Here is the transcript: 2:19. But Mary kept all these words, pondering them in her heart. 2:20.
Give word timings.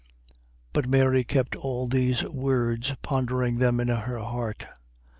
2:19. 0.01 0.07
But 0.73 0.87
Mary 0.89 1.23
kept 1.23 1.55
all 1.55 1.87
these 1.87 2.23
words, 2.23 2.95
pondering 3.03 3.59
them 3.59 3.79
in 3.79 3.89
her 3.89 4.17
heart. 4.17 4.61
2:20. 4.67 4.67